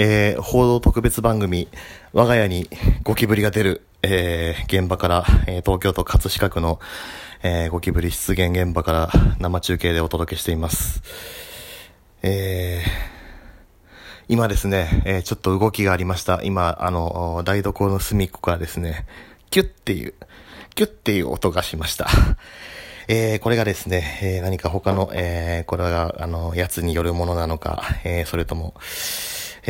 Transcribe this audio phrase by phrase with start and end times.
[0.00, 1.66] えー、報道特別番組、
[2.12, 2.70] 我が家に
[3.02, 6.78] ゴキブリが出る、えー、現場から、えー、東京都葛飾区の、
[7.42, 11.02] えー、ゴキブリ出現現場から生中継でお届けしています。
[12.22, 12.84] え、
[14.28, 16.42] 今ですね、え、ちょっと動きがありました。
[16.44, 19.04] 今、あの、台所の隅っこからですね、
[19.50, 20.14] キュッっていう、
[20.76, 22.06] キュッっていう音がしました。
[23.08, 28.74] えー、これがですね、えー、何か他の、えー、これが、あの、やつによるものなのか、え、それとも、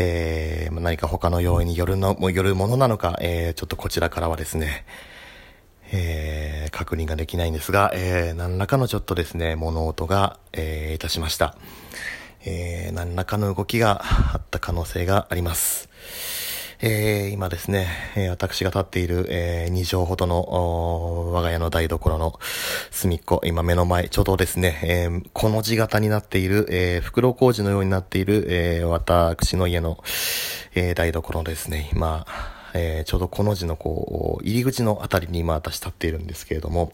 [0.00, 4.84] えー、何か他の要因によるの、よるものなのか、えー、ちょっとこちらからはですね、
[5.90, 11.56] えー、確認ができないんですが、えー、何らかのちょっとですね、物音が、えー、いたしました。
[12.44, 14.02] えー、何らかの動きが
[14.34, 15.88] あった可能性があります。
[16.80, 17.88] えー、今ですね、
[18.30, 22.38] 私が立っている、えー、2畳ほどの、我が家の台所の
[22.92, 29.98] 隅っこ、今目の前、ちょうどですね、えー、この字型になっている、えー、袋工事のようになっている、えー、私の家の、
[30.76, 32.24] えー、台所ですね、今、
[32.74, 36.92] えー、ちょうどこの字のこう、入り口のあたりに今私立っているんですけれども、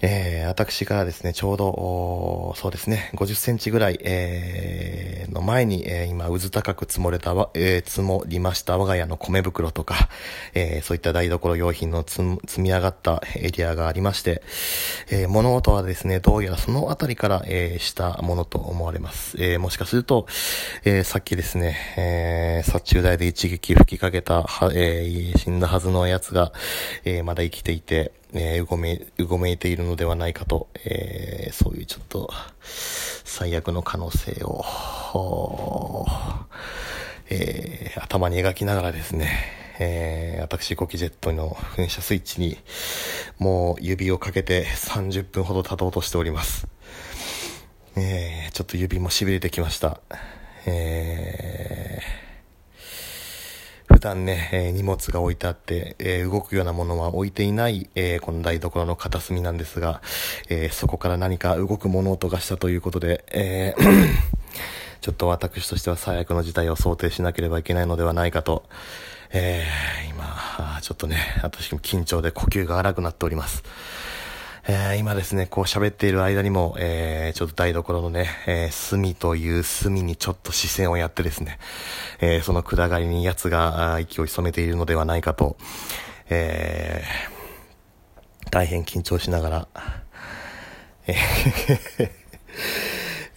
[0.00, 10.08] えー、私がですね、ちょうど、そうですね、50センチぐらい、えー、の前に、えー、今、渦高く積もれたわ、え、積もりました我が家の米袋とか、
[10.54, 14.42] えー、そういった台所用品の積み上がったエリアがありまして、
[15.10, 19.36] えー、物音はですね、どうやらそのあたりから、えー、したものと思われます。
[19.40, 20.26] えー、もしかすると、
[20.84, 26.52] えー、さっきですね、えー、殺虫剤で一撃吹きかけた、は、えー、死んだはずのやつが、
[27.04, 32.30] えー、まだ生きていて、えー、うごめ、うごめいているのではないかと、えー、そういうちょっと、
[32.62, 36.06] 最悪の可能性を、
[37.30, 39.30] えー、頭に描きながらですね、
[39.78, 42.58] えー、私、ゴキジェットの噴射スイッチに、
[43.38, 46.66] もう指をかけて30分ほど経とうとしております。
[47.96, 50.00] えー、ちょっと指も痺れてきました。
[50.66, 52.27] えー
[53.98, 60.02] 普段ね、えー、荷物が置いてあって、えー、動くようなものは置いていない、えー、この台所の片隅なんですが、
[60.48, 63.74] えそこから何か動く物音がしたということで、え
[65.02, 68.68] ちょっと私としては最悪の事態を想定しなければいけないのではないかと、
[69.32, 69.66] え
[70.08, 73.64] 今、ちょっとね、私も緊張で呼吸が荒くなっております。
[74.70, 81.58] えー、今ですね、こう喋っている間にも、えー、ちょっと台所のね、えー、隅という隅にちょっと視線をやってですね、
[82.20, 85.56] えー、その暗がりに奴が息を潜めているのではないかと、
[86.28, 89.68] えー、大変緊張しながら、
[91.06, 92.10] えー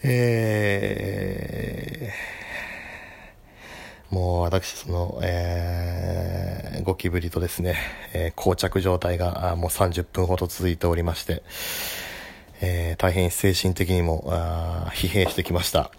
[0.04, 2.31] えー
[4.12, 7.78] もう私、その、えー、ゴキブリとですね、
[8.14, 11.44] えー、膠着状態がもう30分ほど続いておりまして、
[12.60, 15.92] えー、大変精神的にもあ疲弊してきました。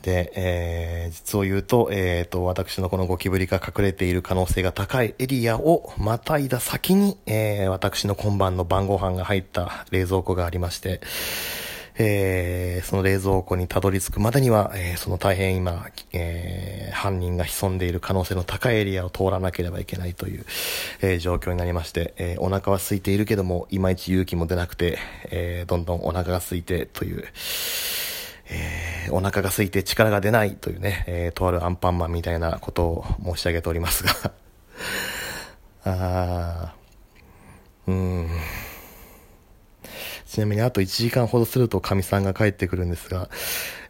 [0.00, 11.02] で、えー、実を言うと、えっ、ー、と、私のこのゴキブリが隠れている可能性が高いエリアをまたいだ先に、えー、私の今晩の晩ご飯が入った冷蔵庫がありまして、
[11.98, 20.46] えー、その冷蔵庫にたどり着くまでには、えー、その大変今、えー、犯人が潜んでいる可能性の高いエリアを通らなければいけないという、
[21.02, 24.98] え、状況になりまして、え、お腹は空いているけども、いまいち勇気も出なくて、
[25.30, 27.24] え、どんどんお腹が空いてという、
[28.52, 34.32] えー、お腹が空いて力が出ないというね、えー、とあるアンパンマンみたいなことを申し上げておりますが
[35.84, 38.28] あー、うん。
[40.32, 43.28] ちなみにあと1時間ほどすると神さんが帰ってくるんですが、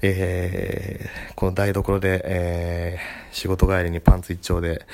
[0.02, 4.84] えー、この台所で、えー、仕事帰りにパンツ一丁で、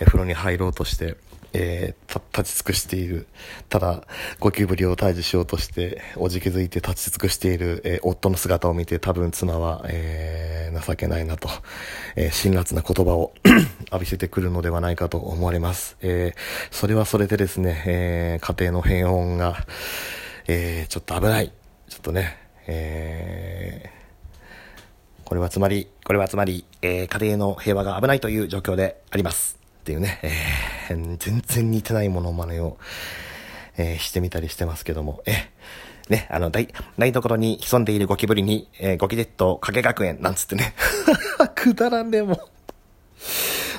[0.00, 1.18] え風呂に入ろうとして、
[1.52, 3.26] えー、立ち尽くしている。
[3.68, 4.04] ただ、
[4.40, 11.50] ゴキブリを退治しようとして、おじけづいて立ち尽くしている、えー、夫の姿を見て、多分妻は、えー、情けないなと、
[12.16, 13.34] えー、辛辣な言葉を
[13.92, 15.98] 浴びせてくるのではないかと思われます。
[16.00, 19.66] えー、それはそれでですね、えー、家庭の平穏が、
[20.46, 21.52] えー、ちょっと危ない。
[21.88, 29.58] ちょっとね、えー、これはつまり、これはつまり、えー、家庭の平和が危ないという状況であります。
[29.80, 32.78] っていうね、えー、全然似てないものまねを、
[33.76, 35.50] えー、してみたりしてますけども、え
[36.08, 40.74] ね、あの、台、台所に潜んでいるゴキブリに、えー、ゴキジェット、影学園、なんつってね。
[41.54, 42.38] くだらんね、も。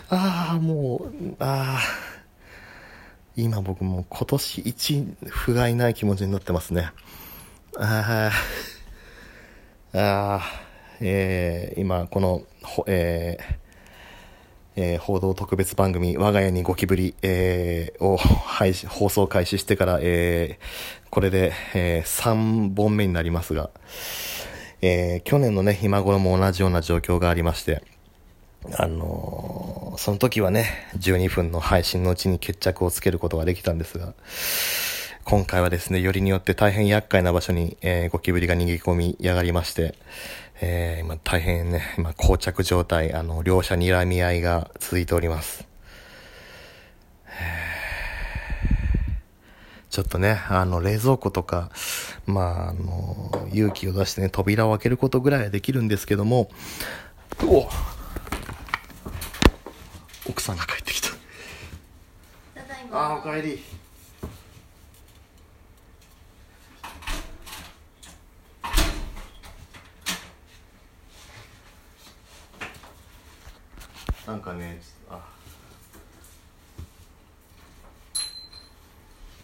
[0.10, 2.05] ああ、もう、ああ。
[3.38, 6.90] 今僕も今年一不甲斐ない気持ちになってますね。
[7.78, 8.32] あ
[9.94, 10.42] あ、ああ、
[11.02, 12.44] えー、今この、
[12.88, 13.66] えー、
[14.78, 23.70] えー、報道特別番組、我が家にゴキブリ、えー、を配信、放送開始してから、えー、これで、えー、3本目になりますが、
[24.82, 27.84] えー、去年のね、今頃も同じような状況がありまして、
[28.78, 34.14] あのその時はね、12分の配信のうちに決着をつけることができたんですが、
[35.24, 39.96] 今回はですね、よりによって大変厄介な場所に、えーゴキブリが逃げ込みやがりまして、
[40.62, 45.68] えー今大変ね、今膠着状態、あの、両者睨み合いが続いております。
[49.90, 51.72] ちょっとね、あの、冷蔵庫とか、
[52.26, 56.50] まあ、あの、勇気を出してね、扉を開けることぐらいはできるんですけども、
[57.42, 57.70] うお
[60.28, 61.10] 奥さんが帰ってきた。
[61.10, 61.16] た
[62.68, 63.64] だいまああ、おかえり。
[74.26, 75.24] なんかね、あ。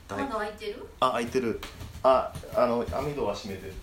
[0.09, 0.87] 窓開いてる？
[0.99, 1.61] あ、開いてる。
[2.01, 3.73] あ、あの、網戸は閉めてる。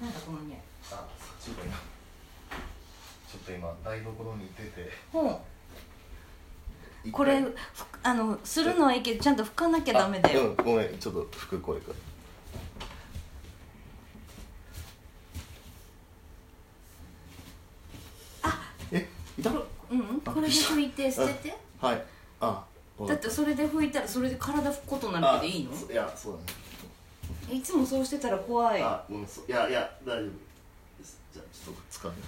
[0.00, 0.58] なんだこの匂い
[0.92, 1.06] あ、
[1.42, 1.76] そっちが今。
[3.30, 4.90] ちょっと今、台所にいてて。
[5.12, 5.40] ほ
[7.06, 7.54] うこれふ
[8.02, 11.92] あのするのはいいけどちゃんと拭かなきゃダメだよ、あうん、ごめん、ちょっと服これか
[18.42, 18.50] ら。
[18.50, 18.60] あ
[18.92, 19.58] え、いたうん
[19.90, 22.04] うんこれで拭いて捨ててはい。
[22.40, 22.64] あ、
[23.08, 25.72] だってそれで拭いたらそれで体拭くことになるけどいいの？
[25.90, 26.38] いや、そうだ
[27.52, 27.56] ね。
[27.58, 30.30] いつもそうしてたら怖いあ、うん、そういや、いや、大丈夫。
[31.32, 32.18] じゃあ、ちょっと使うね。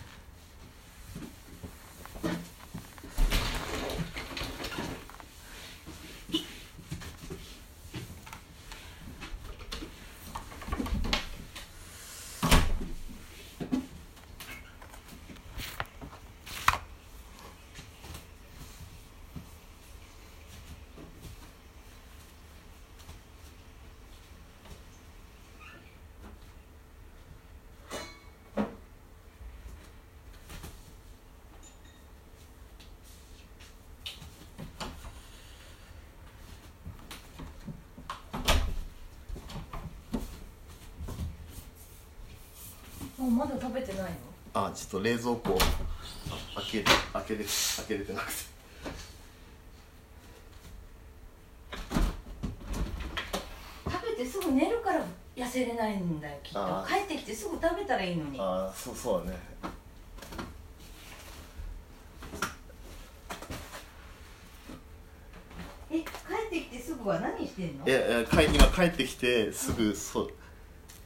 [43.22, 44.66] もうまだ食べてないの？
[44.66, 45.56] あ、ちょっと冷蔵庫。
[46.56, 48.32] あ開け、開けれ、開けれてなくて。
[53.84, 55.04] 食べてすぐ寝るから
[55.36, 59.38] 痩せれないんだよきっと帰ってきてすぐ食べたらいいのにあ、そう、そうだね。
[65.92, 66.04] え帰
[66.48, 67.86] ってきてすぐは何してんの？
[67.86, 70.32] いや、いや、帰、今帰ってきて、すぐ、そう。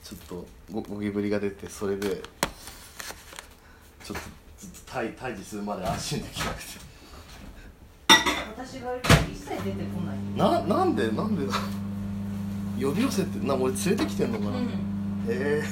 [0.08, 2.08] ちょっと、ゴゴキブリが出て、それで。
[2.10, 2.20] ちょっ
[4.06, 4.14] と、
[4.56, 6.86] ずっと退、退治するまで安心できなくて。
[8.56, 11.52] 私がいるから一切出てこないななんでなんでだ？
[12.80, 14.70] 呼び寄せてな俺連れてきてんのかな、うんへ
[15.28, 15.62] え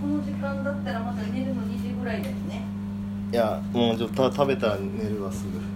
[0.00, 2.62] この時間だったらまだ寝るの2時ぐらいだよね
[3.32, 5.73] いやもうちょっと食べたら寝るわすぐ。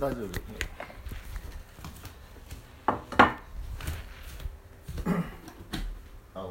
[0.00, 0.28] 大丈夫。
[6.34, 6.48] あ、